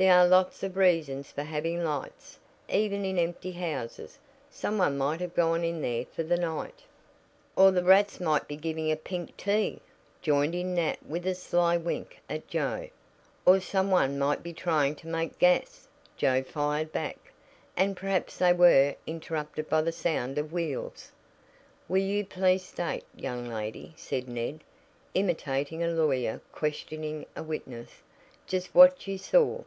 [0.00, 2.38] "There are lots of reasons for having lights,
[2.70, 4.18] even in empty houses.
[4.50, 6.80] Some one might have gone in there for the night"
[7.54, 9.82] "Or the rats might be giving a pink tea,"
[10.22, 12.88] joined in Nat with a sly wink at Joe.
[13.44, 15.86] "Or some one might be trying to make gas,"
[16.16, 17.34] Joe fired back,
[17.76, 21.12] "and perhaps they were interrupted by the sound of wheels."
[21.88, 24.60] "Will you please state, young lady," said Ned,
[25.12, 28.00] imitating a lawyer questioning a witness,
[28.46, 29.62] "just what you saw?